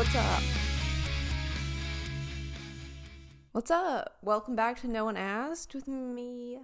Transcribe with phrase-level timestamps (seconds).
[0.00, 0.42] what's up?
[3.52, 4.16] What's up?
[4.22, 6.58] Welcome back to No One Asked with me,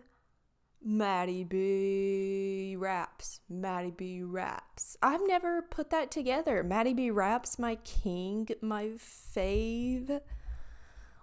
[0.83, 2.77] Maddie B.
[2.79, 3.41] Raps.
[3.51, 4.23] Maddie B.
[4.23, 4.97] Raps.
[5.03, 6.65] I've never put that together.
[6.65, 7.11] Matty B.
[7.11, 10.19] Raps, my king, my fave.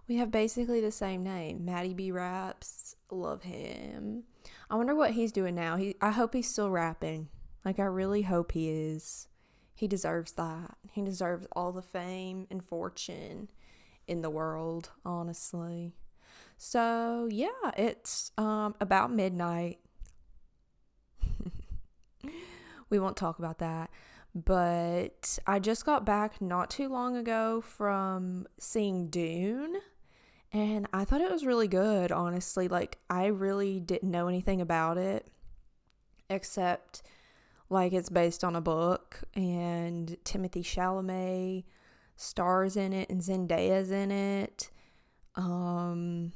[0.07, 1.65] We have basically the same name.
[1.65, 2.11] Matty B.
[2.11, 2.95] Raps.
[3.09, 4.25] Love him.
[4.69, 5.77] I wonder what he's doing now.
[5.77, 7.29] He I hope he's still rapping.
[7.65, 9.29] Like I really hope he is.
[9.73, 10.77] He deserves that.
[10.91, 13.49] He deserves all the fame and fortune
[14.07, 15.93] in the world, honestly.
[16.57, 19.79] So, yeah, it's um about midnight.
[22.89, 23.89] we won't talk about that.
[24.35, 29.77] But I just got back not too long ago from seeing Dune
[30.53, 32.67] and I thought it was really good, honestly.
[32.67, 35.27] Like I really didn't know anything about it
[36.29, 37.01] except
[37.69, 41.63] like it's based on a book and Timothée Chalamet
[42.15, 44.69] stars in it and Zendaya's in it.
[45.35, 46.31] Um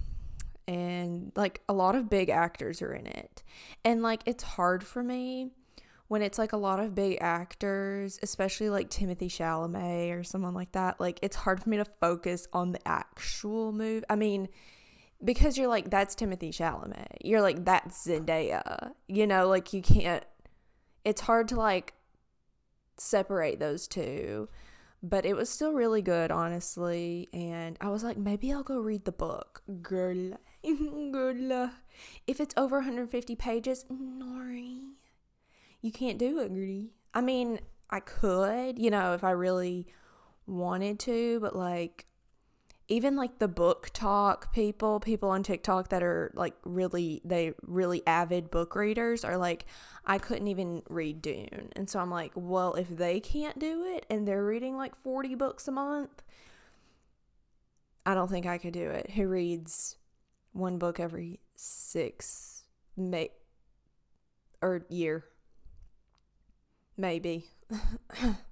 [0.68, 3.44] and like a lot of big actors are in it.
[3.86, 5.52] And like it's hard for me
[6.08, 10.72] when it's like a lot of big actors, especially like Timothée Chalamet or someone like
[10.74, 11.00] that.
[11.00, 14.04] Like it's hard for me to focus on the actual move.
[14.10, 14.48] I mean,
[15.24, 17.18] because you're like that's Timothée Chalamet.
[17.24, 18.92] You're like that's Zendaya.
[19.08, 20.24] You know, like you can't
[21.08, 21.94] it's hard to like
[22.98, 24.50] separate those two
[25.02, 29.06] but it was still really good honestly and i was like maybe i'll go read
[29.06, 29.62] the book.
[29.82, 30.38] Girl
[31.12, 31.72] girl.
[32.26, 34.82] If it's over 150 pages nori
[35.82, 39.88] you can't do it girly i mean i could you know if i really
[40.46, 42.06] wanted to but like
[42.90, 48.06] even like the book talk people, people on TikTok that are like really they really
[48.08, 49.66] avid book readers are like
[50.06, 51.70] I couldn't even read Dune.
[51.76, 55.36] And so I'm like, well, if they can't do it and they're reading like 40
[55.36, 56.24] books a month,
[58.06, 59.12] I don't think I could do it.
[59.12, 59.98] Who reads
[60.54, 62.64] one book every 6
[62.96, 63.32] may
[64.62, 65.26] or year?
[66.96, 67.48] Maybe.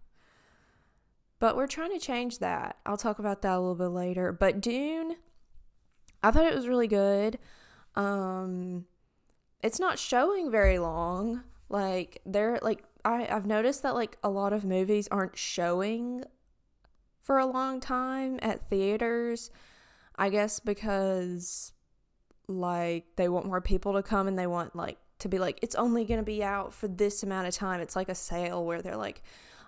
[1.39, 2.77] But we're trying to change that.
[2.85, 4.31] I'll talk about that a little bit later.
[4.31, 5.15] But Dune,
[6.23, 7.39] I thought it was really good.
[7.95, 8.85] Um
[9.61, 11.43] it's not showing very long.
[11.69, 16.23] Like they're like I, I've noticed that like a lot of movies aren't showing
[17.21, 19.51] for a long time at theaters.
[20.15, 21.73] I guess because
[22.47, 25.75] like they want more people to come and they want like to be like it's
[25.75, 27.81] only going to be out for this amount of time.
[27.81, 29.23] It's like a sale where they're like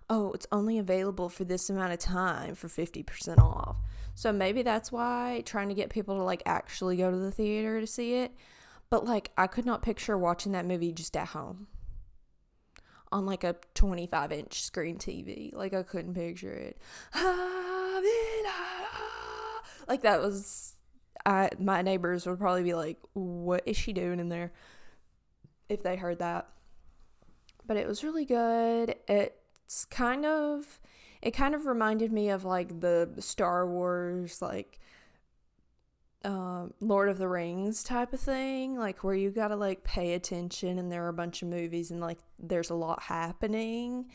[0.09, 3.77] oh, it's only available for this amount of time for 50% off.
[4.15, 7.79] So maybe that's why trying to get people to like actually go to the theater
[7.79, 8.31] to see it.
[8.89, 11.67] But like, I could not picture watching that movie just at home
[13.11, 15.53] on like a 25 inch screen TV.
[15.53, 16.77] Like, I couldn't picture it.
[19.87, 20.75] Like, that was.
[21.25, 24.51] I, my neighbors would probably be like, What is she doing in there?
[25.69, 26.47] if they heard that.
[27.65, 28.95] But it was really good.
[29.07, 29.35] It
[29.67, 30.79] it's kind of
[31.21, 34.79] it kind of reminded me of like the Star Wars like
[36.23, 40.79] um, Lord of the Rings type of thing, like where you gotta like pay attention
[40.79, 44.05] and there are a bunch of movies and like there's a lot happening.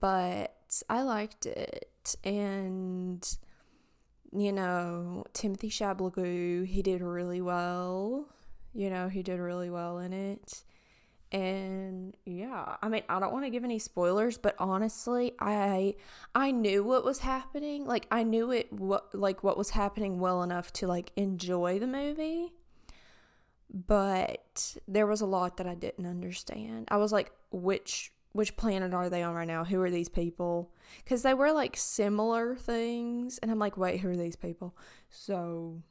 [0.00, 0.56] But
[0.90, 3.26] I liked it and
[4.32, 8.26] you know, Timothée Chalamet, he did really well.
[8.74, 10.64] You know, he did really well in it.
[11.32, 15.96] And yeah, I mean, I don't want to give any spoilers, but honestly, I
[16.34, 17.84] I knew what was happening.
[17.84, 21.86] Like I knew it what like what was happening well enough to like enjoy the
[21.88, 22.52] movie.
[23.68, 26.86] But there was a lot that I didn't understand.
[26.90, 29.64] I was like, which which planet are they on right now?
[29.64, 30.72] Who are these people?
[31.06, 34.76] Cuz they were like similar things, and I'm like, wait, who are these people?
[35.10, 35.82] So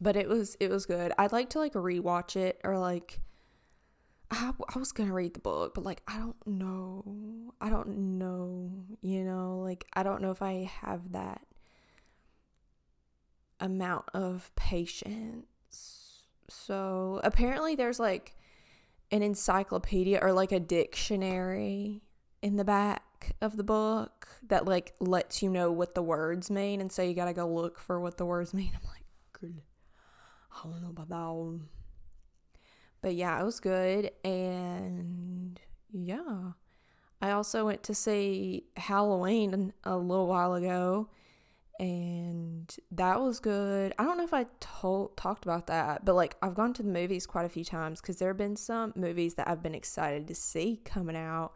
[0.00, 1.12] but it was it was good.
[1.16, 3.20] I'd like to like rewatch it or like
[4.32, 7.52] I, I was gonna read the book, but like I don't know.
[7.60, 8.70] I don't know,
[9.02, 11.42] you know, like I don't know if I have that
[13.60, 15.44] amount of patience.
[16.48, 18.34] So apparently there's like
[19.10, 22.02] an encyclopedia or like a dictionary
[22.40, 26.80] in the back of the book that like lets you know what the words mean
[26.80, 28.72] and so you gotta go look for what the words mean.
[28.74, 29.60] I'm like, good.
[30.50, 31.16] I don't know about that
[33.02, 34.10] but yeah, it was good.
[34.24, 35.60] And
[35.92, 36.52] yeah,
[37.20, 41.08] I also went to see Halloween a little while ago.
[41.80, 43.92] And that was good.
[43.98, 46.88] I don't know if I told talked about that, but like I've gone to the
[46.88, 50.28] movies quite a few times because there have been some movies that I've been excited
[50.28, 51.54] to see coming out.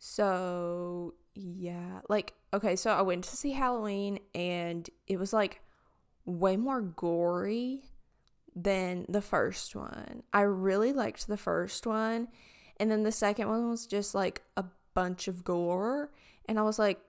[0.00, 5.60] So yeah, like okay, so I went to see Halloween and it was like
[6.24, 7.84] way more gory
[8.54, 10.22] than the first one.
[10.32, 12.28] I really liked the first one.
[12.78, 14.64] And then the second one was just like a
[14.94, 16.10] bunch of gore.
[16.46, 17.00] And I was like,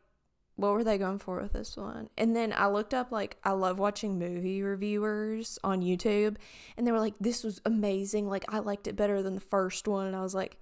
[0.56, 2.10] what were they going for with this one?
[2.18, 6.38] And then I looked up, like, I love watching movie reviewers on YouTube.
[6.78, 8.30] And they were like, this was amazing.
[8.30, 10.08] Like, I liked it better than the first one.
[10.08, 10.58] And I was like,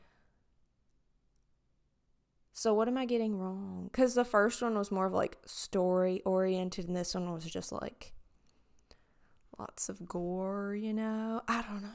[2.53, 3.89] so what am I getting wrong?
[3.91, 7.71] Because the first one was more of like story oriented, and this one was just
[7.71, 8.13] like
[9.59, 11.41] lots of gore, you know?
[11.47, 11.89] I don't know.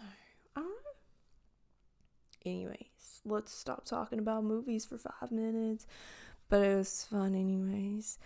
[0.56, 0.75] I don't know.
[2.46, 5.87] Anyways, let's stop talking about movies for five minutes.
[6.49, 8.19] But it was fun, anyways.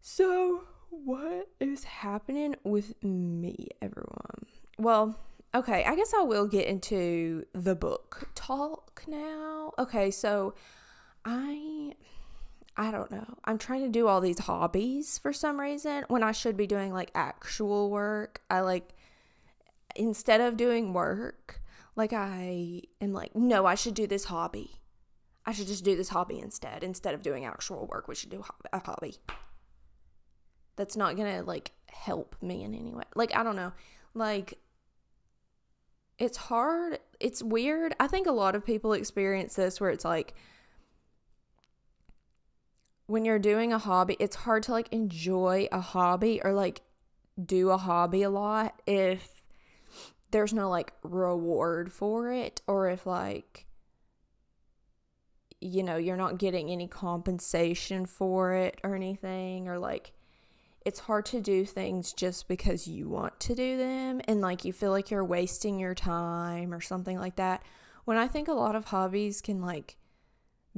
[0.00, 4.46] So, what is happening with me, everyone?
[4.78, 5.18] Well,
[5.54, 9.72] okay, I guess I will get into the book talk now.
[9.78, 10.54] Okay, so
[11.24, 11.94] I
[12.76, 13.26] I don't know.
[13.44, 16.92] I'm trying to do all these hobbies for some reason when I should be doing
[16.92, 18.40] like actual work.
[18.48, 18.94] I like
[19.94, 21.60] instead of doing work,
[21.96, 24.78] like I am like, no, I should do this hobby.
[25.44, 26.82] I should just do this hobby instead.
[26.82, 29.16] Instead of doing actual work, we should do a hobby.
[30.76, 33.04] That's not gonna like help me in any way.
[33.14, 33.72] Like, I don't know.
[34.14, 34.58] Like,
[36.18, 37.00] it's hard.
[37.20, 37.94] It's weird.
[38.00, 40.34] I think a lot of people experience this where it's like,
[43.12, 46.80] when you're doing a hobby, it's hard to like enjoy a hobby or like
[47.44, 49.42] do a hobby a lot if
[50.30, 53.66] there's no like reward for it or if like
[55.60, 60.12] you know, you're not getting any compensation for it or anything or like
[60.86, 64.72] it's hard to do things just because you want to do them and like you
[64.72, 67.62] feel like you're wasting your time or something like that.
[68.06, 69.98] When I think a lot of hobbies can like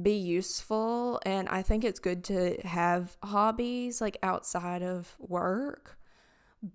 [0.01, 5.97] be useful and I think it's good to have hobbies like outside of work.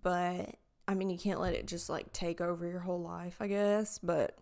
[0.02, 0.56] But
[0.88, 3.98] I mean, you can't let it just like take over your whole life, I guess,
[3.98, 4.38] but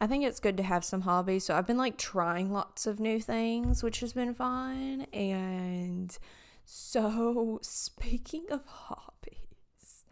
[0.00, 1.44] I think it's good to have some hobbies.
[1.44, 5.06] So I've been like trying lots of new things, which has been fun.
[5.12, 6.16] And
[6.64, 10.04] so, speaking of hobbies,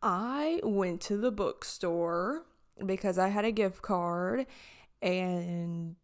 [0.00, 2.44] I went to the bookstore
[2.86, 4.46] because I had a gift card
[5.02, 5.96] and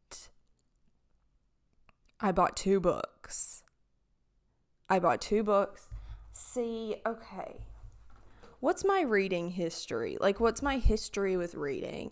[2.23, 3.63] I bought two books.
[4.89, 5.89] I bought two books.
[6.33, 7.67] See, okay.
[8.61, 10.19] What's my reading history?
[10.21, 12.11] Like what's my history with reading?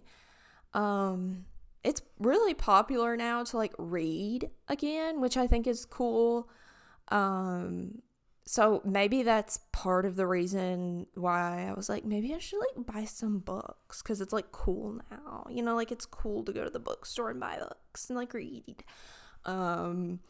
[0.72, 1.44] Um
[1.84, 6.48] it's really popular now to like read again, which I think is cool.
[7.08, 8.02] Um
[8.46, 12.86] so maybe that's part of the reason why I was like maybe I should like
[12.86, 15.46] buy some books cuz it's like cool now.
[15.50, 18.32] You know, like it's cool to go to the bookstore and buy books and like
[18.32, 18.84] read.
[19.48, 20.20] Um,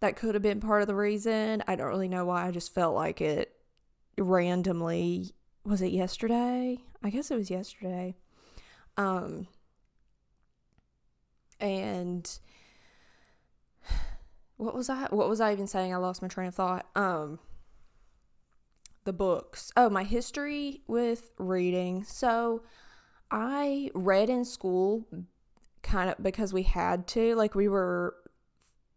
[0.00, 1.64] that could have been part of the reason.
[1.66, 2.46] I don't really know why.
[2.46, 3.52] I just felt like it
[4.18, 5.32] randomly.
[5.64, 6.78] Was it yesterday?
[7.02, 8.14] I guess it was yesterday.
[8.98, 9.48] Um,
[11.58, 12.38] and
[14.58, 15.06] what was I?
[15.10, 15.94] What was I even saying?
[15.94, 16.86] I lost my train of thought.
[16.94, 17.38] Um,
[19.04, 19.72] the books.
[19.74, 22.04] Oh, my history with reading.
[22.04, 22.62] So,
[23.30, 25.06] I read in school
[25.82, 27.34] kind of because we had to.
[27.34, 28.14] Like we were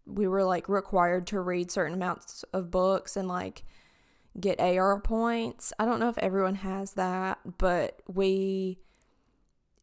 [0.10, 3.64] we were like required to read certain amounts of books and like
[4.40, 5.74] get AR points.
[5.80, 8.80] I don't know if everyone has that, but we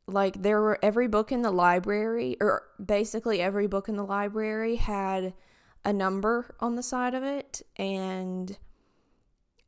[0.06, 4.76] like there were every book in the library or basically every book in the library
[4.76, 5.34] had
[5.84, 8.56] a number on the side of it and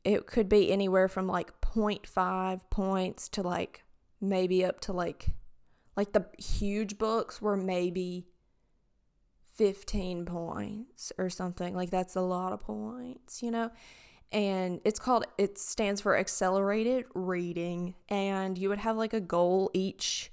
[0.03, 3.83] it could be anywhere from like 0.5 points to like
[4.21, 5.27] maybe up to like
[5.97, 8.25] like the huge books were maybe
[9.59, 11.75] 15 points or something.
[11.75, 13.69] Like that's a lot of points, you know?
[14.31, 17.93] And it's called, it stands for accelerated reading.
[18.07, 20.31] And you would have like a goal each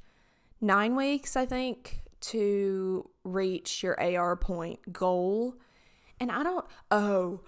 [0.60, 5.56] nine weeks, I think, to reach your AR point goal.
[6.20, 7.40] And I don't, oh,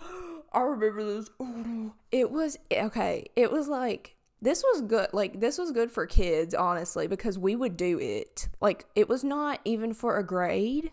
[0.52, 1.30] I remember this.
[1.38, 5.10] Oh, it was, okay, it was like, this was good.
[5.12, 8.48] Like, this was good for kids, honestly, because we would do it.
[8.60, 10.90] Like, it was not even for a grade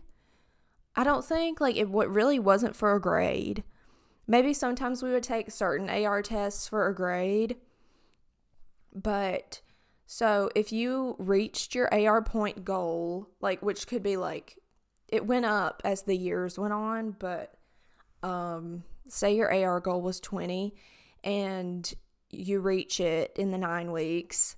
[0.95, 3.63] I don't think like it what really wasn't for a grade.
[4.27, 7.57] Maybe sometimes we would take certain AR tests for a grade.
[8.93, 9.61] But
[10.05, 14.57] so if you reached your AR point goal, like which could be like
[15.07, 17.53] it went up as the years went on, but
[18.23, 20.73] um say your AR goal was 20
[21.23, 21.93] and
[22.31, 24.55] you reach it in the 9 weeks,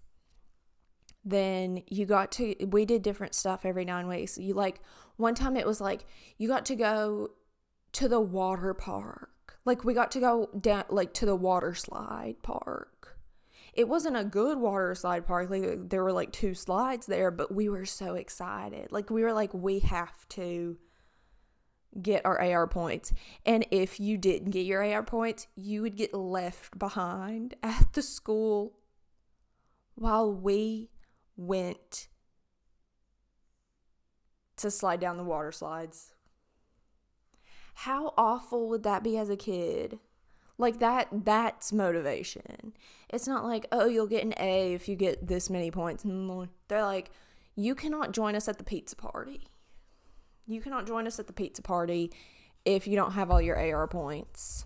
[1.30, 4.38] then you got to we did different stuff every 9 weeks.
[4.38, 4.82] You like
[5.18, 6.06] one time it was like
[6.38, 7.32] you got to go
[7.94, 9.60] to the water park.
[9.66, 13.18] Like we got to go down like to the water slide park.
[13.74, 15.50] It wasn't a good water slide park.
[15.50, 18.92] Like there were like two slides there, but we were so excited.
[18.92, 20.78] Like we were like we have to
[22.02, 23.14] get our AR points.
[23.46, 28.02] And if you didn't get your AR points, you would get left behind at the
[28.02, 28.78] school
[29.96, 30.90] while we
[31.38, 32.08] went
[34.58, 36.14] to slide down the water slides.
[37.76, 40.00] How awful would that be as a kid?
[40.58, 42.74] Like that that's motivation.
[43.10, 46.04] It's not like, "Oh, you'll get an A if you get this many points."
[46.68, 47.12] They're like,
[47.56, 49.48] "You cannot join us at the pizza party."
[50.48, 52.12] You cannot join us at the pizza party
[52.66, 54.66] if you don't have all your AR points.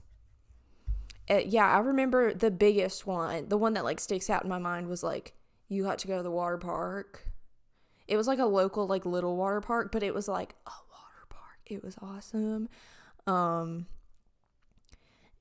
[1.29, 4.59] Uh, yeah, I remember the biggest one, the one that like sticks out in my
[4.59, 5.33] mind was like
[5.71, 7.25] you got to go to the water park.
[8.05, 11.25] It was like a local like little water park, but it was like a water
[11.29, 11.59] park.
[11.65, 12.67] It was awesome.
[13.25, 13.85] Um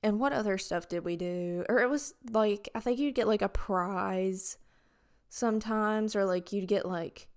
[0.01, 1.65] and what other stuff did we do?
[1.67, 4.57] Or it was like I think you'd get like a prize
[5.27, 7.27] sometimes or like you'd get like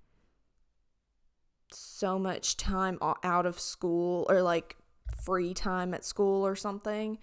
[1.73, 4.77] so much time out of school or like
[5.25, 7.19] free time at school or something.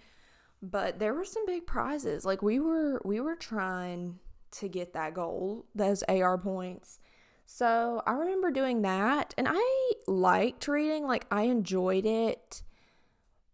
[0.60, 2.26] But there were some big prizes.
[2.26, 4.18] Like we were we were trying
[4.52, 7.00] to get that goal, those AR points.
[7.44, 12.62] So I remember doing that and I liked reading, like I enjoyed it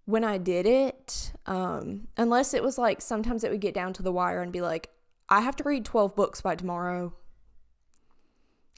[0.04, 1.32] when I did it.
[1.46, 4.60] Um, unless it was like sometimes it would get down to the wire and be
[4.60, 4.90] like,
[5.28, 7.12] I have to read 12 books by tomorrow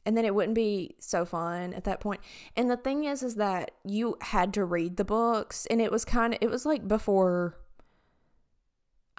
[0.07, 2.21] and then it wouldn't be so fun at that point.
[2.57, 6.05] And the thing is is that you had to read the books and it was
[6.05, 7.59] kind of it was like before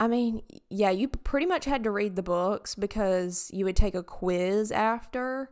[0.01, 0.41] I mean,
[0.71, 4.71] yeah, you pretty much had to read the books because you would take a quiz
[4.71, 5.51] after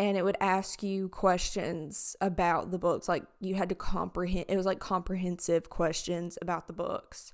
[0.00, 4.56] and it would ask you questions about the books like you had to comprehend it
[4.56, 7.32] was like comprehensive questions about the books.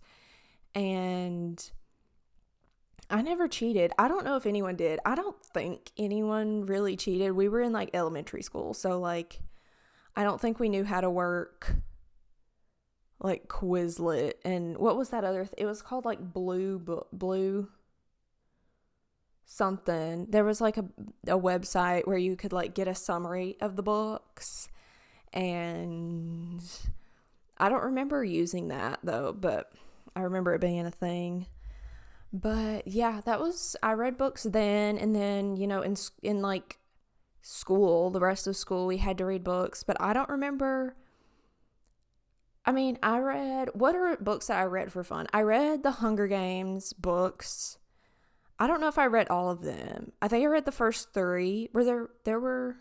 [0.75, 1.71] And
[3.09, 3.93] I never cheated.
[3.99, 5.01] I don't know if anyone did.
[5.07, 7.33] I don't think anyone really cheated.
[7.33, 9.41] We were in like elementary school, so like
[10.15, 11.75] I don't think we knew how to work
[13.21, 16.79] like Quizlet and what was that other th- it was called like blue
[17.13, 17.69] blue
[19.45, 20.27] something.
[20.31, 20.85] There was like a
[21.27, 24.69] a website where you could like get a summary of the books
[25.33, 26.63] and
[27.59, 29.73] I don't remember using that though, but
[30.17, 31.47] I remember it being a thing.
[32.33, 36.79] But yeah, that was I read books then and then, you know, in in like
[37.43, 40.97] school, the rest of school we had to read books, but I don't remember
[42.65, 45.27] I mean, I read what are books that I read for fun?
[45.33, 47.79] I read the Hunger Games books.
[48.59, 50.13] I don't know if I read all of them.
[50.21, 51.71] I think I read the first 3.
[51.73, 52.77] Were there there were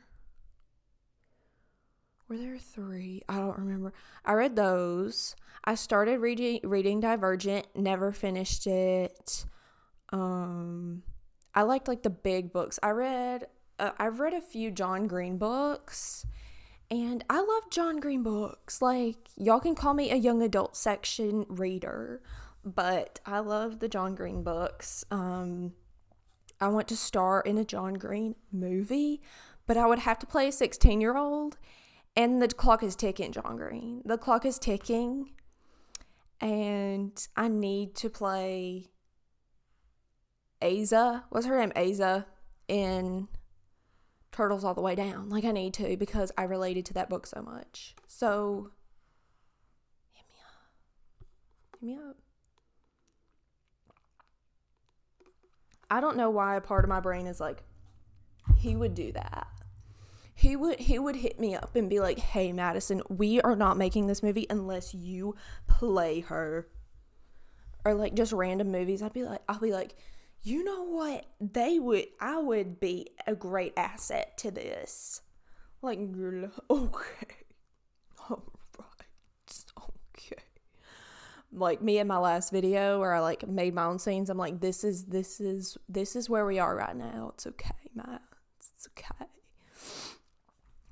[2.27, 3.23] were there 3?
[3.29, 3.93] I don't remember.
[4.25, 5.35] I read those.
[5.63, 9.45] I started reading reading Divergent, never finished it.
[10.11, 11.03] Um
[11.55, 12.79] I liked like the big books.
[12.83, 13.47] I read
[13.79, 16.25] uh, I've read a few John Green books
[16.91, 18.81] and I love John Green books.
[18.81, 22.21] Like y'all can call me a young adult section reader,
[22.63, 25.03] but I love the John Green books.
[25.11, 25.73] Um
[26.61, 29.21] I want to star in a John Green movie,
[29.65, 31.57] but I would have to play a 16-year-old
[32.17, 34.01] and the clock is ticking, John Green.
[34.03, 35.31] The clock is ticking
[36.41, 38.87] and I need to play
[40.61, 41.23] Aza.
[41.29, 41.71] What's her name?
[41.75, 42.25] Aza
[42.67, 43.27] in
[44.31, 45.29] Turtles All the Way Down.
[45.29, 47.95] Like I need to because I related to that book so much.
[48.07, 48.71] So
[50.13, 51.79] hit me up.
[51.79, 52.17] Hit me up.
[55.91, 57.63] I don't know why a part of my brain is like,
[58.57, 59.47] he would do that
[60.39, 63.75] he would he would hit me up and be like, "Hey Madison, we are not
[63.75, 65.35] making this movie unless you
[65.67, 66.69] play her."
[67.83, 69.01] Or like just random movies.
[69.01, 69.97] I'd be like I'll be like,
[70.43, 71.25] "You know what?
[71.39, 75.21] They would I would be a great asset to this."
[75.81, 75.99] Like,
[76.69, 77.35] okay.
[78.29, 78.43] All
[78.77, 79.63] right.
[80.17, 80.43] Okay.
[81.51, 84.59] Like me in my last video where I like made my own scenes, I'm like,
[84.59, 87.31] "This is this is this is where we are right now.
[87.33, 88.21] It's okay, Matt.
[88.59, 89.25] It's okay."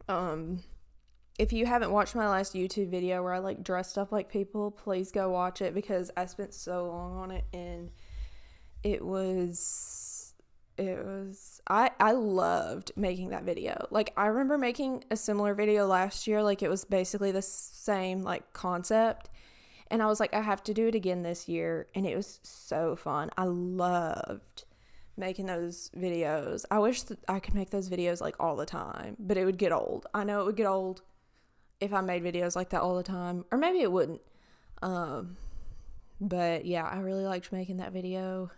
[0.09, 0.63] Um,
[1.37, 4.71] if you haven't watched my last YouTube video where I like dressed up like people,
[4.71, 7.91] please go watch it because I spent so long on it and
[8.93, 10.33] it was
[10.77, 13.87] it was I I loved making that video.
[13.91, 18.21] Like I remember making a similar video last year like it was basically the same
[18.21, 19.29] like concept
[19.89, 22.39] and I was like I have to do it again this year and it was
[22.43, 23.29] so fun.
[23.37, 24.63] I loved
[25.17, 26.63] making those videos.
[26.71, 29.57] I wish that I could make those videos like all the time, but it would
[29.57, 30.05] get old.
[30.13, 31.01] I know it would get old
[31.81, 34.21] if I made videos like that all the time, or maybe it wouldn't.
[34.81, 35.37] Um,
[36.21, 38.51] but yeah, I really liked making that video.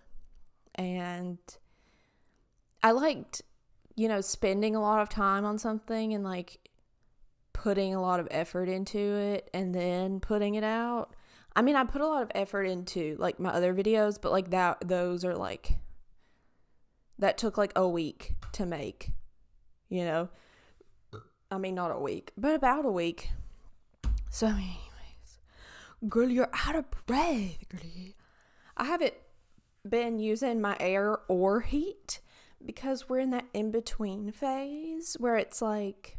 [0.80, 1.40] And
[2.82, 3.42] I liked,
[3.98, 6.70] you know, spending a lot of time on something and like
[7.52, 11.14] putting a lot of effort into it and then putting it out.
[11.54, 14.52] I mean, I put a lot of effort into like my other videos, but like
[14.52, 15.80] that, those are like,
[17.18, 19.12] that took like a week to make,
[19.90, 20.30] you know?
[21.52, 23.32] I mean, not a week, but about a week.
[24.30, 25.40] So, anyways,
[26.08, 28.16] girl, you're out of breath, girlie.
[28.78, 29.16] I haven't
[29.88, 32.20] been using my air or heat
[32.66, 36.18] because we're in that in between phase where it's like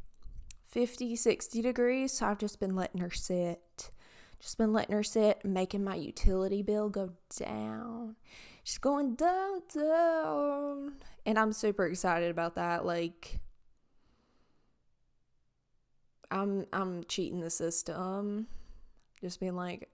[0.67, 2.13] 50, 60 degrees.
[2.13, 3.91] So I've just been letting her sit.
[4.39, 8.17] Just been letting her sit, making my utility bill go down.
[8.65, 10.95] She's going down, down.
[11.27, 12.87] And I'm super excited about that.
[12.87, 13.41] Like,
[16.31, 18.47] I'm I'm cheating the system.
[19.21, 19.91] Just being like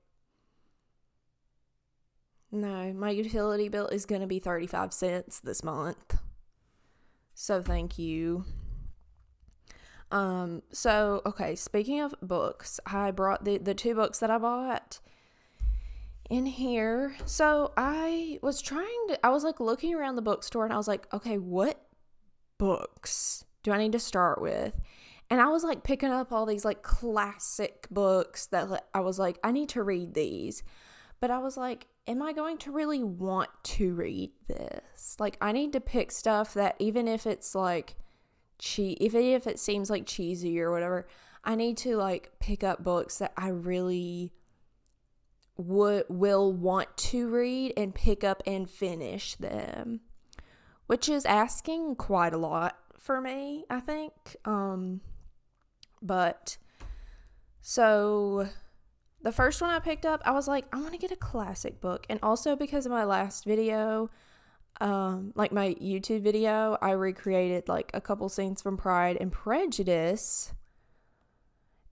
[2.53, 6.19] no, my utility bill is going to be 35 cents this month.
[7.35, 8.45] So thank you.
[10.11, 15.00] Um so okay, speaking of books, I brought the the two books that I bought
[16.31, 17.17] in here.
[17.25, 20.88] So I was trying to I was like looking around the bookstore and I was
[20.88, 21.81] like, okay, what
[22.59, 24.73] books do I need to start with?
[25.29, 29.38] And I was like picking up all these like classic books that I was like,
[29.43, 30.62] I need to read these.
[31.20, 35.16] But I was like, am I going to really want to read this?
[35.18, 37.96] Like, I need to pick stuff that even if it's like,
[38.58, 41.06] che- even if it seems like cheesy or whatever,
[41.44, 44.32] I need to like pick up books that I really
[45.56, 50.00] would will want to read and pick up and finish them,
[50.87, 54.12] which is asking quite a lot for me, I think.
[54.44, 55.00] Um,
[56.02, 56.58] but
[57.61, 58.48] so
[59.22, 61.81] the first one I picked up, I was like, I want to get a classic
[61.81, 62.07] book.
[62.09, 64.11] And also because of my last video,
[64.81, 70.52] um, like my YouTube video, I recreated like a couple scenes from Pride and Prejudice.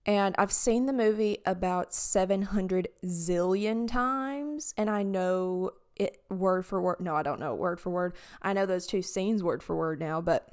[0.05, 4.73] And I've seen the movie about 700 zillion times.
[4.77, 6.97] And I know it word for word.
[6.99, 8.15] No, I don't know word for word.
[8.41, 10.47] I know those two scenes word for word now, but.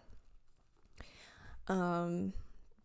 [1.68, 2.32] Um,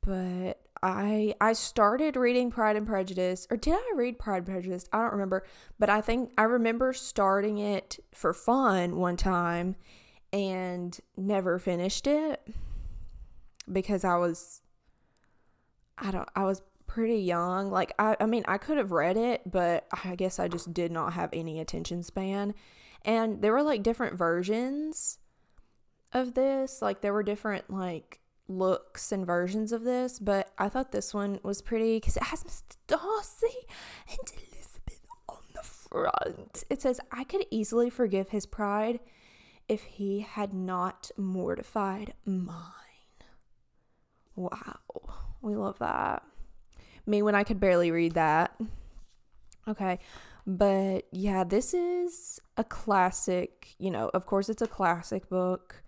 [0.06, 4.86] but I I started reading Pride and Prejudice, or did I read Pride and Prejudice?
[4.92, 5.46] I don't remember,
[5.80, 9.76] but I think I remember starting it for fun one time
[10.34, 12.46] and never finished it
[13.72, 14.62] because I was
[15.98, 17.72] I don't I was pretty young.
[17.72, 20.92] Like I I mean, I could have read it, but I guess I just did
[20.92, 22.54] not have any attention span.
[23.04, 25.20] And there were like different versions
[26.14, 26.82] of this.
[26.82, 31.40] Like there were different like looks and versions of this, but I thought this one
[31.44, 32.76] was pretty because it has Mr.
[32.88, 33.68] Darcy
[34.10, 36.64] and Elizabeth on the front.
[36.70, 39.00] It says, I could easily forgive his pride
[39.68, 42.56] if he had not mortified mine.
[44.36, 44.80] Wow.
[45.42, 46.24] We love that.
[47.06, 48.60] Me when I could barely read that.
[49.68, 50.00] Okay.
[50.46, 55.84] But yeah, this is a classic, you know, of course it's a classic book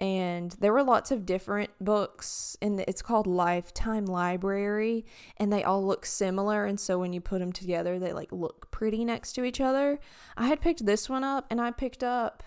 [0.00, 5.04] and there were lots of different books and it's called lifetime library
[5.36, 8.70] and they all look similar and so when you put them together they like look
[8.70, 10.00] pretty next to each other.
[10.38, 12.42] I had picked this one up and i picked up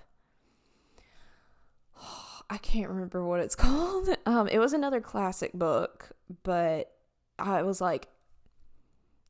[2.50, 4.10] i can't remember what it's called.
[4.26, 6.10] Um it was another classic book
[6.42, 6.92] but
[7.38, 8.08] i was like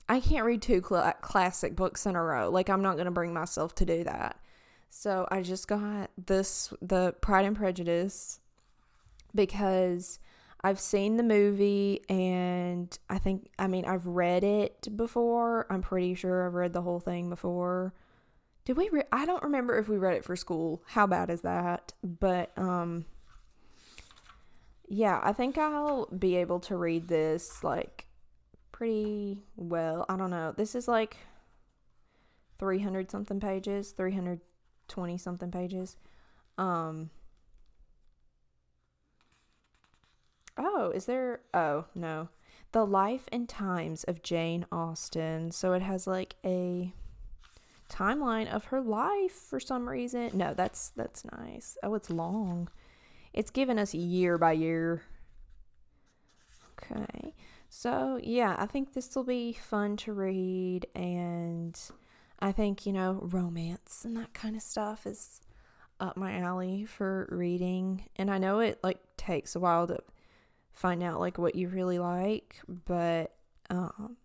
[0.07, 2.49] i can't read two cl- classic books in a row.
[2.49, 4.39] Like i'm not going to bring myself to do that
[4.95, 8.39] so I just got this, the Pride and Prejudice,
[9.33, 10.19] because
[10.63, 15.65] I've seen the movie and I think, I mean, I've read it before.
[15.71, 17.95] I'm pretty sure I've read the whole thing before.
[18.65, 18.89] Did we?
[18.89, 20.83] Re- I don't remember if we read it for school.
[20.85, 21.93] How bad is that?
[22.03, 23.05] But, um,
[24.87, 28.05] yeah, I think I'll be able to read this like
[28.71, 30.05] pretty well.
[30.07, 30.53] I don't know.
[30.55, 31.17] This is like
[32.59, 34.39] 300 something pages, 300
[34.87, 35.97] 20 something pages.
[36.57, 37.09] Um
[40.57, 42.29] Oh, is there Oh, no.
[42.71, 45.51] The Life and Times of Jane Austen.
[45.51, 46.93] So it has like a
[47.89, 50.31] timeline of her life for some reason.
[50.33, 51.77] No, that's that's nice.
[51.83, 52.69] Oh, it's long.
[53.33, 55.03] It's given us year by year.
[56.81, 57.33] Okay.
[57.69, 61.79] So, yeah, I think this will be fun to read and
[62.43, 65.39] I think, you know, romance and that kind of stuff is
[66.01, 68.03] up my alley for reading.
[68.17, 69.99] And I know it like takes a while to
[70.73, 73.33] find out like what you really like, but
[73.69, 74.17] um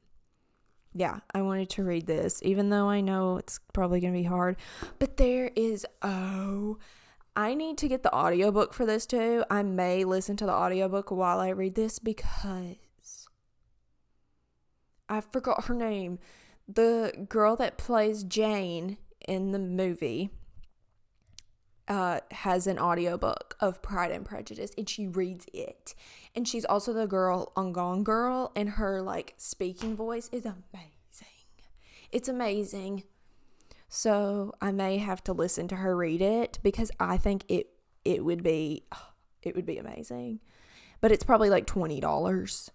[0.94, 4.24] yeah, I wanted to read this, even though I know it's probably going to be
[4.24, 4.56] hard.
[4.98, 6.78] But there is, oh,
[7.36, 9.44] I need to get the audiobook for this too.
[9.48, 13.28] I may listen to the audiobook while I read this because
[15.08, 16.18] I forgot her name.
[16.68, 20.30] The girl that plays Jane in the movie
[21.88, 25.94] uh, has an audiobook of Pride and Prejudice and she reads it.
[26.34, 30.94] And she's also the girl on Gone Girl, and her like speaking voice is amazing.
[32.12, 33.04] It's amazing.
[33.88, 37.70] So I may have to listen to her read it because I think it
[38.04, 38.84] it would be
[39.42, 40.40] it would be amazing.
[41.00, 42.70] But it's probably like twenty dollars.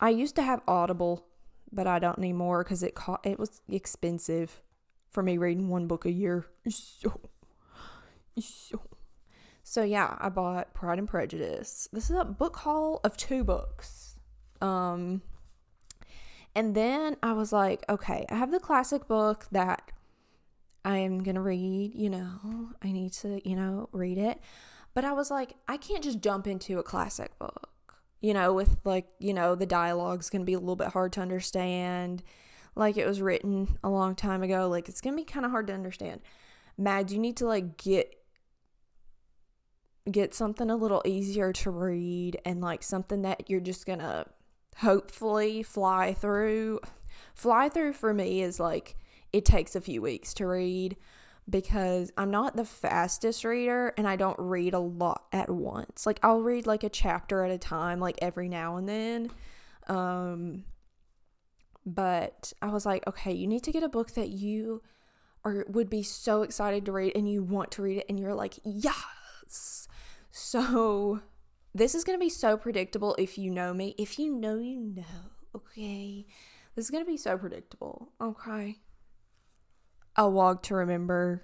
[0.00, 1.26] I used to have Audible,
[1.74, 4.62] but I don't anymore because it co- it was expensive
[5.10, 6.46] for me reading one book a year.
[6.68, 7.20] So
[8.38, 8.80] so,
[9.62, 11.88] so yeah, I bought Pride and Prejudice.
[11.92, 14.16] This is a book haul of two books.
[14.60, 15.22] Um
[16.54, 19.90] and then I was like, okay, I have the classic book that
[20.84, 22.70] I am going to read, you know.
[22.82, 24.38] I need to, you know, read it.
[24.92, 27.70] But I was like, I can't just jump into a classic book.
[28.24, 31.12] You know, with like, you know, the dialogue's going to be a little bit hard
[31.12, 32.22] to understand.
[32.74, 34.66] Like it was written a long time ago.
[34.66, 36.22] Like it's going to be kind of hard to understand.
[36.78, 38.14] Mads, you need to like get
[40.10, 44.26] get something a little easier to read and like something that you're just gonna
[44.78, 46.80] hopefully fly through.
[47.34, 48.96] Fly through for me is like
[49.34, 50.96] it takes a few weeks to read
[51.48, 56.06] because I'm not the fastest reader and I don't read a lot at once.
[56.06, 59.30] Like I'll read like a chapter at a time like every now and then.
[59.88, 60.64] Um
[61.86, 64.82] but I was like, okay, you need to get a book that you
[65.44, 68.34] are would be so excited to read and you want to read it and you're
[68.34, 69.88] like, yes.
[70.30, 71.20] So,
[71.74, 73.94] this is going to be so predictable if you know me.
[73.98, 75.04] If you know, you know.
[75.54, 76.26] Okay.
[76.74, 78.12] This is going to be so predictable.
[78.20, 78.78] Okay.
[80.16, 81.42] A Walk to Remember.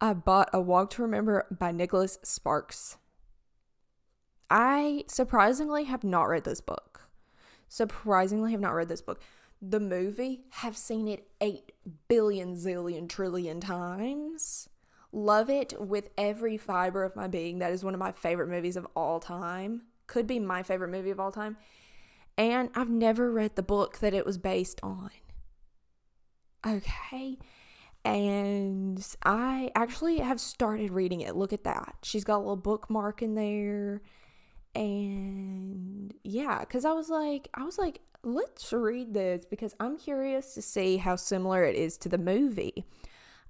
[0.00, 2.98] I bought A Walk to Remember by Nicholas Sparks.
[4.48, 7.08] I surprisingly have not read this book.
[7.68, 9.20] Surprisingly have not read this book.
[9.60, 11.72] The movie, have seen it 8
[12.08, 14.68] billion zillion trillion times.
[15.12, 17.58] Love it with every fiber of my being.
[17.58, 19.82] That is one of my favorite movies of all time.
[20.06, 21.56] Could be my favorite movie of all time.
[22.38, 25.10] And I've never read the book that it was based on.
[26.64, 27.38] Okay.
[28.04, 31.36] And I actually have started reading it.
[31.36, 31.96] Look at that.
[32.02, 34.00] She's got a little bookmark in there.
[34.74, 40.54] And yeah, because I was like, I was like, let's read this because I'm curious
[40.54, 42.84] to see how similar it is to the movie.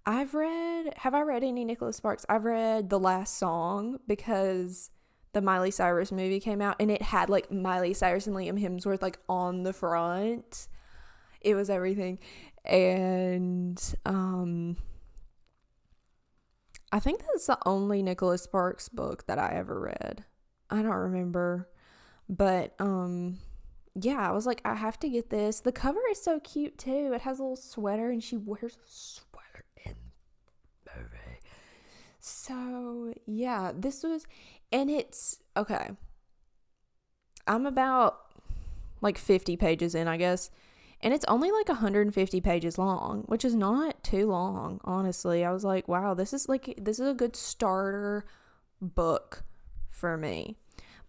[0.07, 2.25] I've read, have I read any Nicholas Sparks?
[2.29, 4.91] I've read The Last Song because
[5.33, 9.03] the Miley Cyrus movie came out and it had like Miley Cyrus and Liam Hemsworth
[9.03, 10.69] like on the front.
[11.41, 12.19] It was everything.
[12.65, 14.77] And um
[16.93, 20.25] I think that's the only Nicholas Sparks book that I ever read.
[20.69, 21.69] I don't remember.
[22.29, 23.39] But um
[23.95, 25.61] yeah, I was like I have to get this.
[25.61, 27.13] The cover is so cute too.
[27.15, 29.95] It has a little sweater and she wears a sweater in
[30.85, 31.41] the movie.
[32.21, 34.27] So, yeah, this was,
[34.71, 35.91] and it's okay.
[37.47, 38.19] I'm about
[39.01, 40.51] like 50 pages in, I guess.
[41.03, 45.45] And it's only like 150 pages long, which is not too long, honestly.
[45.45, 48.27] I was like, wow, this is like, this is a good starter
[48.83, 49.45] book
[49.89, 50.57] for me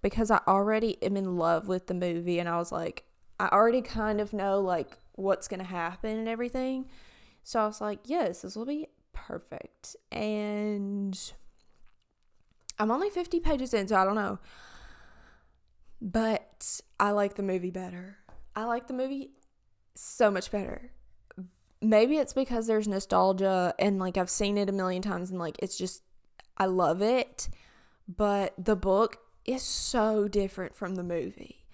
[0.02, 2.40] because I already am in love with the movie.
[2.40, 3.04] And I was like,
[3.40, 6.86] I already kind of know like what's going to happen and everything.
[7.44, 9.98] So I was like, yes, this will be perfect.
[10.12, 11.20] And
[12.80, 14.40] I'm only 50 pages in, so I don't know.
[16.02, 18.18] But I like the movie better.
[18.56, 19.32] I like the movie
[19.96, 20.92] so much better.
[21.82, 25.58] Maybe it's because there's nostalgia and like I've seen it a million times and like
[25.60, 26.04] it's just
[26.58, 27.50] I love it.
[28.08, 31.66] But the book is so different from the movie.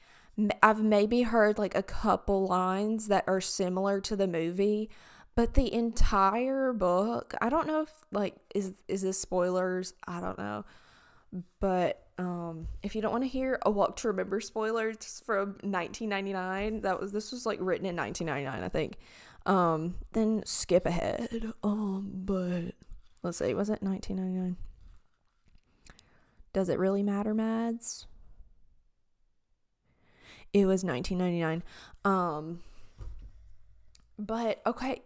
[0.62, 4.90] I've maybe heard like a couple lines that are similar to the movie,
[5.38, 10.38] but the entire book i don't know if like is is this spoilers i don't
[10.38, 10.66] know
[11.62, 16.82] but um if you don't want to hear a walk to remember spoilers from 1999
[16.82, 18.98] that was this was like written in 1999 i think
[19.46, 22.74] um then skip ahead um but
[23.24, 24.58] let's see was it 1999
[26.54, 28.08] does it really matter mads
[30.54, 31.64] it was 1999
[32.04, 32.62] um
[34.18, 35.02] but okay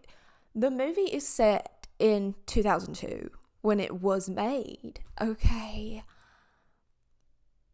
[0.55, 3.29] the movie is set in 2002
[3.61, 4.99] when it was made.
[5.19, 6.03] Okay.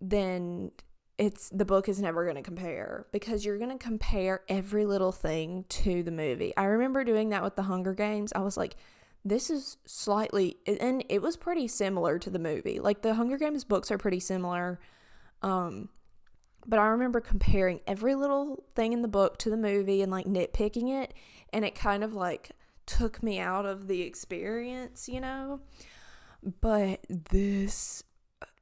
[0.00, 0.72] then
[1.18, 5.12] it's the book is never going to compare because you're going to compare every little
[5.12, 6.52] thing to the movie.
[6.56, 8.32] I remember doing that with the Hunger Games.
[8.34, 8.74] I was like,
[9.24, 12.80] this is slightly and it was pretty similar to the movie.
[12.80, 14.80] Like the Hunger Games books are pretty similar.
[15.42, 15.88] Um
[16.66, 20.26] but I remember comparing every little thing in the book to the movie and like
[20.26, 21.14] nitpicking it
[21.52, 22.52] and it kind of like
[22.86, 25.60] took me out of the experience, you know?
[26.60, 28.02] But this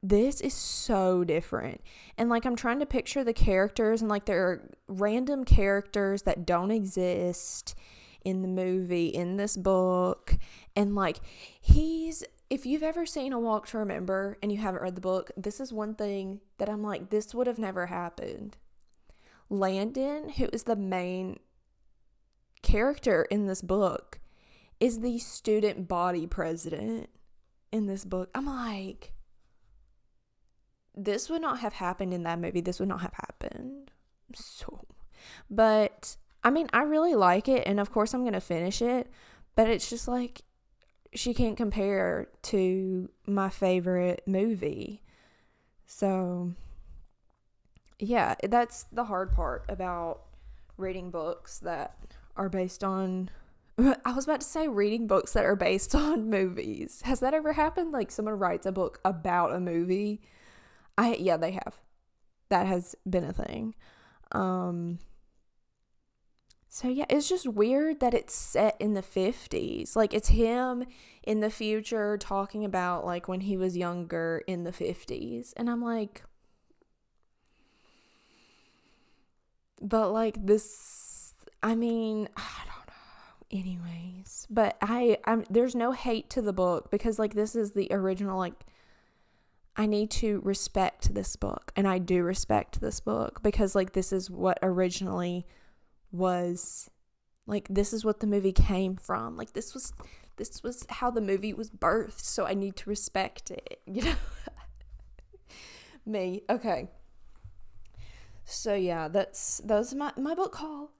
[0.02, 1.82] this is so different.
[2.16, 6.46] And like I'm trying to picture the characters and like there are random characters that
[6.46, 7.74] don't exist
[8.24, 10.36] in the movie, in this book.
[10.76, 11.20] And like
[11.60, 15.30] he's if you've ever seen A Walk to Remember and you haven't read the book,
[15.36, 18.56] this is one thing that I'm like, this would have never happened.
[19.48, 21.38] Landon, who is the main
[22.62, 24.18] character in this book,
[24.80, 27.08] is the student body president
[27.70, 28.30] in this book.
[28.34, 29.12] I'm like,
[30.94, 32.60] this would not have happened in that movie.
[32.60, 33.92] This would not have happened.
[34.34, 34.80] So,
[35.48, 39.10] but I mean, I really like it, and of course, I'm gonna finish it.
[39.56, 40.42] But it's just like
[41.14, 45.02] she can't compare to my favorite movie.
[45.86, 46.52] So,
[47.98, 50.22] yeah, that's the hard part about
[50.76, 51.96] reading books that
[52.36, 53.30] are based on.
[53.78, 57.02] I was about to say reading books that are based on movies.
[57.04, 57.92] Has that ever happened?
[57.92, 60.20] Like someone writes a book about a movie
[61.00, 61.80] I yeah, they have.
[62.50, 63.74] That has been a thing.
[64.32, 64.98] Um
[66.72, 69.96] so yeah, it's just weird that it's set in the 50s.
[69.96, 70.84] Like it's him
[71.24, 75.52] in the future talking about like when he was younger in the 50s.
[75.56, 76.22] And I'm like
[79.82, 83.58] But like this I mean, I don't know.
[83.58, 87.88] Anyways, but I I'm there's no hate to the book because like this is the
[87.90, 88.54] original like
[89.76, 91.72] I need to respect this book.
[91.74, 95.46] And I do respect this book because, like, this is what originally
[96.12, 96.90] was
[97.46, 99.36] like this is what the movie came from.
[99.36, 99.92] Like this was
[100.36, 104.14] this was how the movie was birthed so i need to respect it you know?
[106.06, 106.88] Me okay.
[108.44, 110.92] So yeah that's those my my book haul.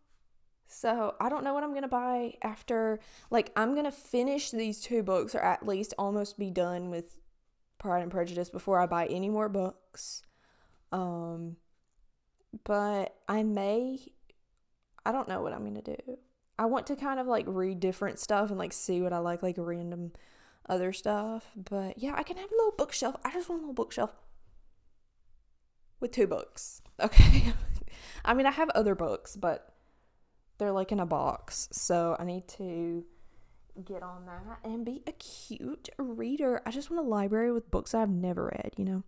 [0.67, 5.03] So i don't know what i'm gonna buy after like i'm gonna finish these two
[5.03, 7.21] books or at least almost be done with
[7.81, 10.23] Pride and Prejudice before I buy any more books.
[10.93, 11.57] Um,
[12.63, 13.99] but I may,
[15.05, 16.19] I don't know what I'm going to do.
[16.59, 19.43] I want to kind of like read different stuff and like see what I like,
[19.43, 20.13] like random
[20.69, 21.51] other stuff.
[21.57, 23.17] But yeah, I can have a little bookshelf.
[23.25, 24.13] I just want a little bookshelf
[26.01, 26.83] with two books.
[27.01, 27.55] Okay.
[28.27, 29.73] I mean, I have other books, but
[30.59, 31.71] they're like in a box.
[31.73, 33.07] So I need to
[33.83, 36.61] get on that and be a cute reader.
[36.67, 39.05] I just want a library with books I've never read, you know?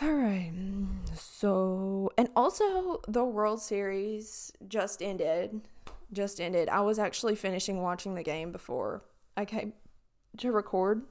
[0.00, 0.52] All right.
[1.14, 5.60] So, and also the World Series just ended.
[6.12, 6.68] Just ended.
[6.68, 9.02] I was actually finishing watching the game before
[9.36, 9.72] I came
[10.38, 11.02] to record.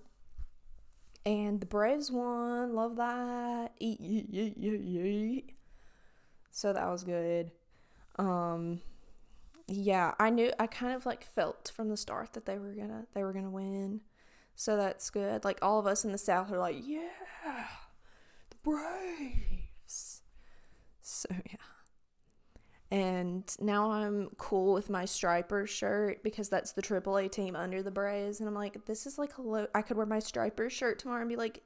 [1.25, 2.73] And the Braves won.
[2.73, 3.73] Love that.
[6.51, 7.51] So that was good.
[8.17, 8.81] Um
[9.67, 13.05] yeah, I knew I kind of like felt from the start that they were gonna
[13.13, 13.99] they were gonna win.
[14.55, 15.43] So that's good.
[15.43, 17.67] Like all of us in the South are like, yeah,
[18.67, 20.21] Braves.
[21.01, 21.57] So yeah.
[22.89, 27.91] And now I'm cool with my striper shirt because that's the AAA team under the
[27.91, 28.39] Braves.
[28.39, 29.67] And I'm like, this is like a low.
[29.75, 31.63] I could wear my striper shirt tomorrow and be like,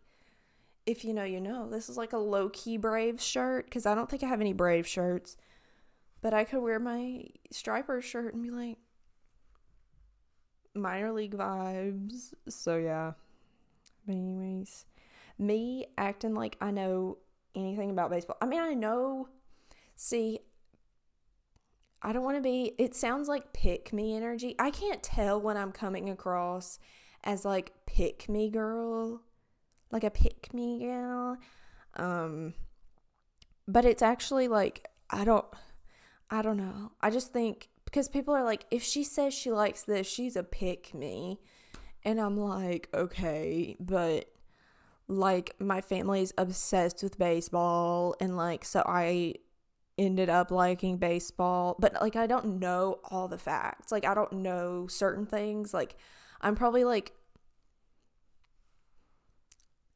[0.85, 1.69] if you know, you know.
[1.69, 4.53] This is like a low key Braves shirt because I don't think I have any
[4.53, 5.37] Brave shirts.
[6.21, 8.77] But I could wear my striper shirt and be like,
[10.73, 12.33] minor league vibes.
[12.49, 13.13] So yeah.
[14.05, 14.85] But anyways,
[15.37, 17.17] me acting like I know
[17.55, 18.37] anything about baseball.
[18.41, 19.27] I mean, I know.
[19.95, 20.39] See,
[22.01, 22.73] I don't want to be.
[22.77, 24.55] It sounds like pick me energy.
[24.57, 26.79] I can't tell when I'm coming across
[27.23, 29.21] as like pick me girl,
[29.91, 31.37] like a pick me girl.
[31.95, 32.53] Um,
[33.67, 35.45] but it's actually like I don't.
[36.29, 36.93] I don't know.
[37.01, 40.43] I just think because people are like, if she says she likes this, she's a
[40.43, 41.39] pick me.
[42.03, 44.31] And I'm like, okay, but
[45.11, 49.35] like my family's obsessed with baseball and like so I
[49.97, 53.91] ended up liking baseball, but like I don't know all the facts.
[53.91, 55.73] Like I don't know certain things.
[55.73, 55.97] Like
[56.39, 57.13] I'm probably like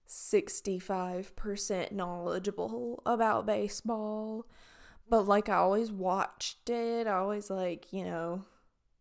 [0.07, 4.45] 65% knowledgeable about baseball.
[5.07, 7.07] But like I always watched it.
[7.07, 8.43] I always like, you know,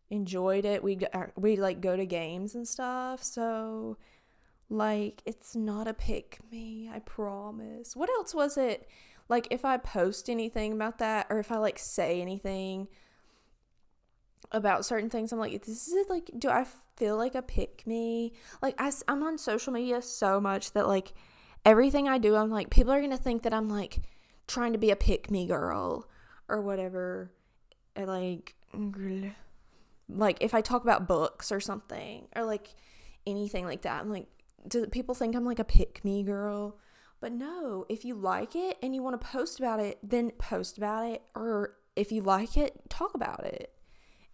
[0.09, 0.83] enjoyed it.
[0.83, 0.99] We
[1.35, 3.23] we like go to games and stuff.
[3.23, 3.97] So
[4.69, 7.95] like it's not a pick me, I promise.
[7.95, 8.87] What else was it?
[9.29, 12.87] Like if I post anything about that or if I like say anything
[14.51, 16.65] about certain things, I'm like, this is like, do I
[16.97, 18.33] feel like a pick me?
[18.61, 21.13] Like I, I'm on social media so much that like
[21.65, 23.99] everything I do, I'm like, people are gonna think that I'm like
[24.47, 26.07] trying to be a pick me girl
[26.47, 27.31] or whatever.
[27.95, 28.55] I like,
[30.09, 32.75] like if I talk about books or something or like
[33.25, 34.27] anything like that, I'm like,
[34.67, 36.77] do people think I'm like a pick me girl?
[37.19, 40.77] But no, if you like it and you want to post about it, then post
[40.77, 41.23] about it.
[41.33, 43.71] Or if you like it, talk about it.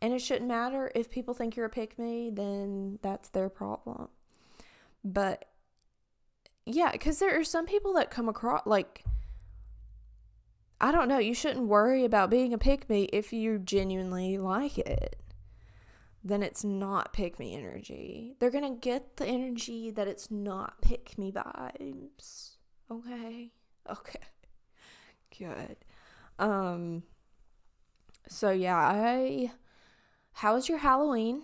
[0.02, 4.10] And it shouldn't matter if people think you're a pick me, then that's their problem.
[5.04, 5.46] But
[6.66, 9.04] yeah, because there are some people that come across like
[10.80, 14.80] I don't know, you shouldn't worry about being a pick me if you genuinely like
[14.80, 15.21] it.
[16.24, 18.36] Then it's not pick me energy.
[18.40, 22.58] They're gonna get the energy that it's not pick me vibes.
[22.90, 23.52] Okay.
[23.90, 24.20] Okay.
[25.40, 25.78] Good.
[26.38, 27.02] Um
[28.28, 29.52] so yeah, I
[30.34, 31.42] how was your Halloween?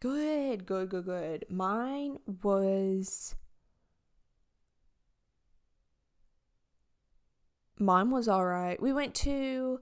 [0.00, 1.44] Good, good, good, good.
[1.50, 3.34] Mine was
[7.78, 8.80] mine was all right.
[8.80, 9.80] We went to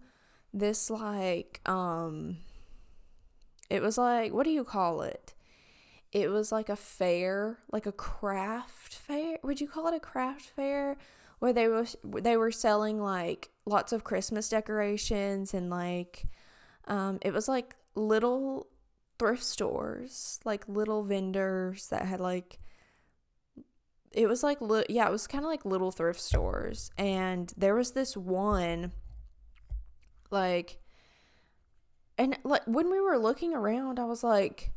[0.52, 2.38] this like um
[3.70, 5.34] it was like what do you call it?
[6.12, 9.38] It was like a fair, like a craft fair.
[9.42, 10.96] Would you call it a craft fair?
[11.38, 16.24] Where they were they were selling like lots of Christmas decorations and like
[16.86, 18.68] um it was like little
[19.18, 22.58] thrift stores, like little vendors that had like
[24.12, 27.74] it was like li- yeah, it was kind of like little thrift stores and there
[27.74, 28.92] was this one
[30.30, 30.78] like
[32.18, 34.72] and like when we were looking around, I was like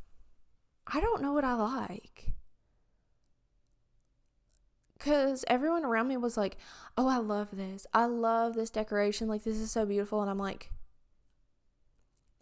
[0.87, 2.33] I don't know what I like.
[4.99, 6.57] Cuz everyone around me was like,
[6.97, 7.87] "Oh, I love this.
[7.93, 9.27] I love this decoration.
[9.27, 10.71] Like this is so beautiful." And I'm like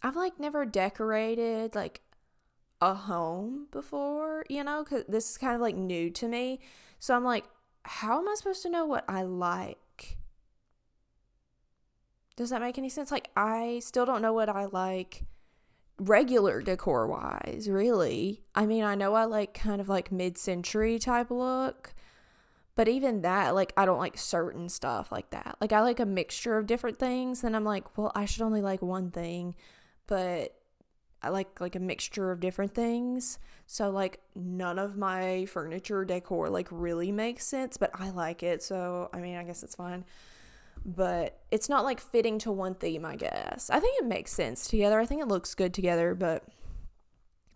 [0.02, 2.02] I've like never decorated like
[2.82, 6.60] a home before, you know, cuz this is kind of like new to me.
[7.00, 7.46] So I'm like,
[7.84, 9.80] how am I supposed to know what I like?
[12.38, 13.12] Does that make any sense?
[13.12, 15.26] Like, I still don't know what I like
[16.00, 18.44] regular decor wise, really.
[18.56, 21.94] I mean, I know I like kind of like mid century type look,
[22.76, 25.58] but even that, like, I don't like certain stuff like that.
[25.60, 28.62] Like, I like a mixture of different things, and I'm like, well, I should only
[28.62, 29.56] like one thing,
[30.06, 30.54] but
[31.22, 33.40] I like like a mixture of different things.
[33.66, 38.62] So like none of my furniture decor like really makes sense, but I like it.
[38.64, 40.06] So I mean, I guess it's fine.
[40.86, 43.70] But it's not like fitting to one theme, I guess.
[43.70, 45.00] I think it makes sense together.
[45.00, 46.44] I think it looks good together, but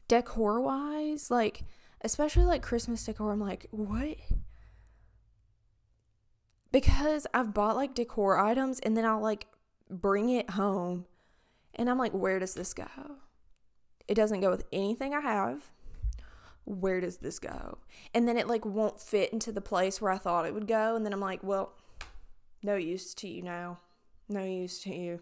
[0.07, 1.63] decor wise, like
[2.01, 4.17] especially like Christmas decor, I'm like, what?
[6.71, 9.48] Because I've bought like decor items and then I'll like
[9.89, 11.06] bring it home
[11.75, 12.87] and I'm like, where does this go?
[14.08, 15.71] It doesn't go with anything I have.
[16.65, 17.77] Where does this go?
[18.13, 20.96] And then it like won't fit into the place where I thought it would go.
[20.96, 21.73] And then I'm like, well,
[22.63, 23.79] no use to you now.
[24.29, 25.19] No use to you.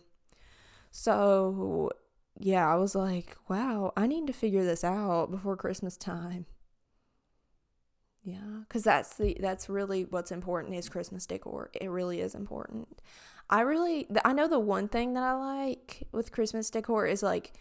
[0.91, 1.91] So,
[2.37, 6.45] yeah, I was like, wow, I need to figure this out before Christmas time.
[8.23, 11.71] Yeah, cuz that's the that's really what's important is Christmas decor.
[11.79, 13.01] It really is important.
[13.49, 17.53] I really I know the one thing that I like with Christmas decor is like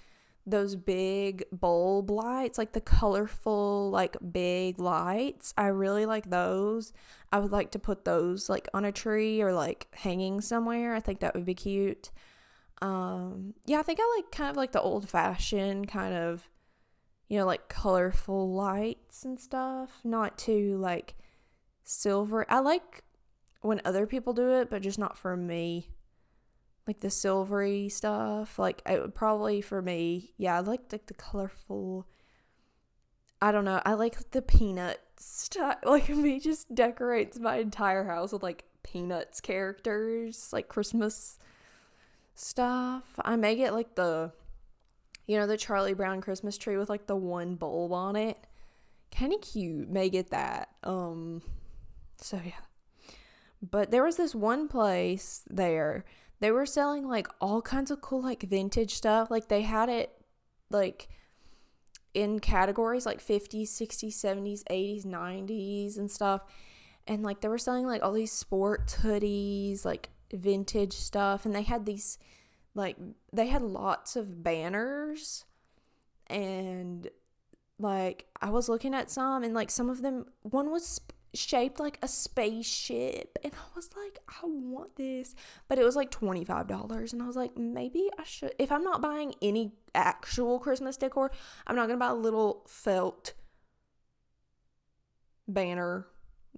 [0.51, 5.55] those big bulb lights, like the colorful, like big lights.
[5.57, 6.93] I really like those.
[7.33, 10.95] I would like to put those like on a tree or like hanging somewhere.
[10.95, 12.11] I think that would be cute.
[12.81, 16.49] Um, yeah, I think I like kind of like the old fashioned kind of,
[17.29, 20.01] you know, like colorful lights and stuff.
[20.05, 21.17] Not too like
[21.85, 22.47] silver.
[22.49, 23.05] I like
[23.61, 25.91] when other people do it, but just not for me.
[26.89, 28.59] Like the silvery stuff.
[28.59, 32.07] Like it would probably for me, yeah, I like like the colorful.
[33.41, 33.81] I don't know.
[33.85, 35.77] I like the peanut stuff.
[35.85, 41.39] Like me just decorates my entire house with like peanuts characters, like Christmas
[42.35, 43.05] stuff.
[43.23, 44.33] I may get like the,
[45.27, 48.39] you know, the Charlie Brown Christmas tree with like the one bulb on it.
[49.15, 49.91] Kind of cute.
[49.91, 50.71] May get that.
[50.85, 51.43] Um,
[52.17, 52.53] so yeah.
[53.61, 56.05] But there was this one place there.
[56.41, 59.31] They were selling like all kinds of cool like vintage stuff.
[59.31, 60.13] Like they had it
[60.71, 61.09] like
[62.15, 66.43] in categories like 50s, 60s, 70s, 80s, 90s and stuff.
[67.07, 71.63] And like they were selling like all these sports hoodies, like vintage stuff and they
[71.63, 72.19] had these
[72.75, 72.97] like
[73.33, 75.45] they had lots of banners
[76.27, 77.09] and
[77.79, 81.01] like I was looking at some and like some of them one was
[81.35, 85.35] shaped like a spaceship and I was like I want this
[85.69, 89.03] but it was like $25 and I was like maybe I should if I'm not
[89.03, 91.31] buying any actual Christmas decor
[91.67, 93.35] I'm not going to buy a little felt
[95.47, 96.07] banner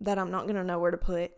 [0.01, 1.33] that I'm not going to know where to put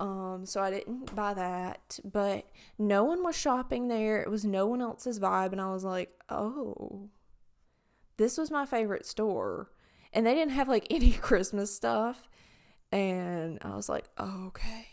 [0.00, 2.46] um, so I didn't buy that, but
[2.78, 4.22] no one was shopping there.
[4.22, 7.10] It was no one else's vibe, and I was like, oh,
[8.16, 9.70] this was my favorite store.
[10.12, 12.28] And they didn't have like any Christmas stuff.
[12.92, 14.86] And I was like, oh, okay.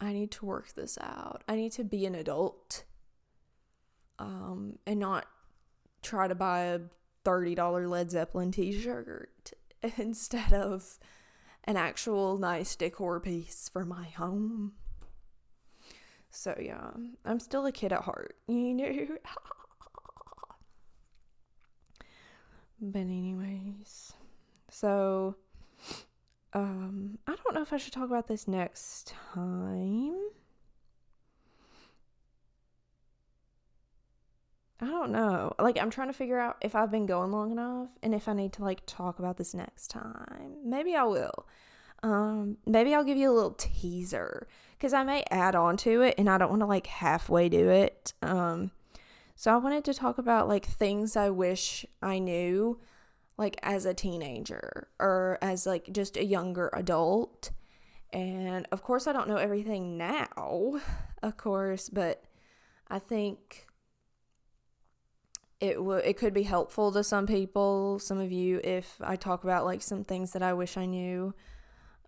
[0.00, 1.42] I need to work this out.
[1.48, 2.84] I need to be an adult
[4.18, 5.26] um, and not
[6.02, 6.80] try to buy a
[7.24, 9.52] $30 Led Zeppelin t shirt
[9.96, 10.98] instead of
[11.64, 14.72] an actual nice decor piece for my home.
[16.30, 16.90] So yeah,
[17.24, 19.16] I'm still a kid at heart, you know.
[22.92, 24.12] But anyways,
[24.68, 25.36] so
[26.52, 30.14] um I don't know if I should talk about this next time.
[34.80, 35.52] I don't know.
[35.58, 38.34] Like I'm trying to figure out if I've been going long enough and if I
[38.34, 40.56] need to like talk about this next time.
[40.64, 41.46] Maybe I will.
[42.02, 44.46] Um maybe I'll give you a little teaser
[44.78, 47.68] cuz I may add on to it and I don't want to like halfway do
[47.70, 48.12] it.
[48.22, 48.72] Um
[49.36, 52.80] so I wanted to talk about like things I wish I knew
[53.36, 57.50] like as a teenager or as like just a younger adult.
[58.12, 60.80] And of course I don't know everything now,
[61.22, 62.24] of course, but
[62.88, 63.66] I think
[65.60, 69.44] it would it could be helpful to some people, some of you, if I talk
[69.44, 71.34] about like some things that I wish I knew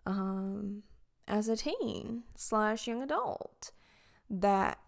[0.04, 0.82] um,
[1.26, 3.72] as a teen slash young adult
[4.30, 4.78] that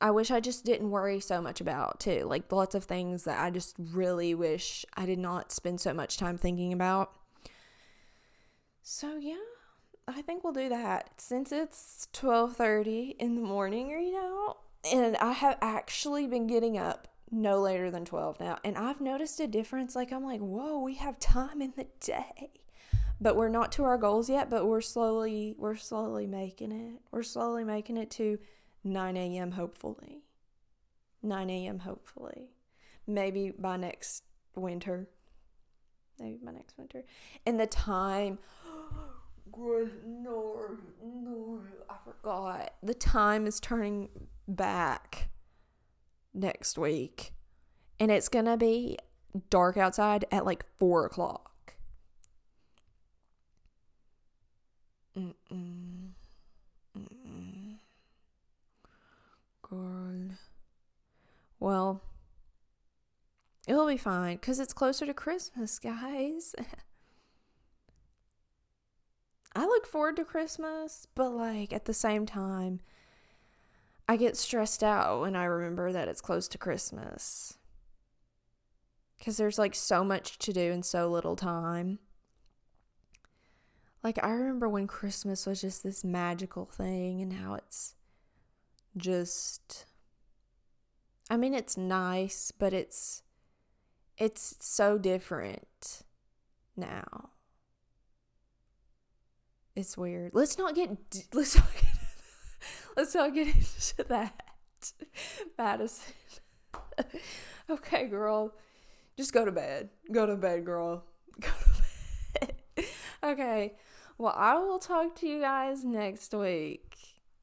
[0.00, 2.24] I wish I just didn't worry so much about too.
[2.26, 6.16] Like lots of things that I just really wish I did not spend so much
[6.18, 7.12] time thinking about.
[8.82, 9.36] So yeah,
[10.06, 14.56] I think we'll do that since it's 12:30 in the morning right now
[14.92, 18.58] and I have actually been getting up no later than 12 now.
[18.64, 19.96] And I've noticed a difference.
[19.96, 22.52] Like, I'm like, whoa, we have time in the day.
[23.20, 27.00] But we're not to our goals yet, but we're slowly, we're slowly making it.
[27.10, 28.38] We're slowly making it to
[28.86, 30.22] 9 a.m., hopefully.
[31.22, 32.50] 9 a.m., hopefully.
[33.06, 34.24] Maybe by next
[34.54, 35.08] winter.
[36.18, 37.04] Maybe by next winter.
[37.44, 38.38] And the time,
[39.56, 41.60] no, no,
[41.90, 42.74] I forgot.
[42.82, 44.08] The time is turning
[44.46, 45.28] back
[46.32, 47.32] next week.
[47.98, 48.98] And it's going to be
[49.50, 51.55] dark outside at like four o'clock.
[61.66, 62.00] Well,
[63.66, 66.54] it'll be fine because it's closer to Christmas, guys.
[69.56, 72.78] I look forward to Christmas, but like at the same time,
[74.06, 77.58] I get stressed out when I remember that it's close to Christmas.
[79.18, 81.98] Because there's like so much to do in so little time.
[84.04, 87.96] Like, I remember when Christmas was just this magical thing and how it's
[88.96, 89.86] just.
[91.28, 93.22] I mean, it's nice, but it's.
[94.18, 96.02] It's so different
[96.74, 97.30] now.
[99.74, 100.32] It's weird.
[100.34, 100.96] Let's not get.
[101.34, 101.90] Let's not get
[102.96, 104.42] Let's not get into that.
[105.58, 106.14] Madison.
[107.70, 108.54] okay, girl.
[109.16, 109.90] Just go to bed.
[110.10, 111.04] Go to bed, girl.
[111.40, 112.86] Go to bed.
[113.22, 113.74] okay.
[114.18, 116.96] Well, I will talk to you guys next week.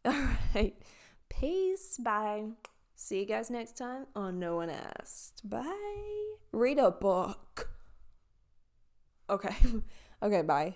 [0.06, 0.12] All
[0.56, 0.74] right.
[1.30, 1.98] Peace.
[1.98, 1.98] Peace.
[2.04, 2.46] Bye.
[3.04, 5.42] See you guys next time on No One Asked.
[5.44, 6.36] Bye.
[6.54, 7.70] Read a book.
[9.30, 9.54] Okay.
[10.24, 10.76] okay, bye.